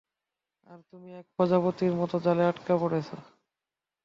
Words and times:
আর 0.69 0.79
তুমি 0.89 1.09
এক 1.19 1.25
প্রজাপতির 1.35 1.93
মতো 1.95 2.15
জালে 2.25 2.43
আটকা 2.45 2.73
পড়েছ। 2.77 3.09